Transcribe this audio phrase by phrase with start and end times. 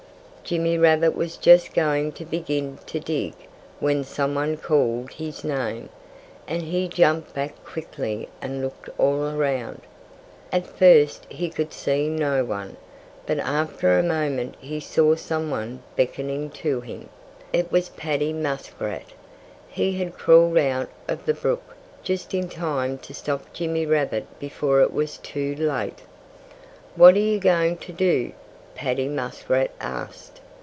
[0.43, 3.33] Jimmy Rabbit was just going to begin to dig
[3.79, 5.87] when some one called his name.
[6.45, 9.79] And he jumped back quickly and looked all around.
[10.51, 12.75] At first he could see no one.
[13.25, 17.07] But after a moment he saw some one beckoning to him.
[17.53, 19.13] It was Paddy Muskrat.
[19.69, 24.81] He had crawled out of the brook just in time to stop Jimmy Rabbit before
[24.81, 26.01] it was too late.
[26.97, 28.33] "What are you going to do?"
[28.73, 30.39] Paddy Muskrat asked.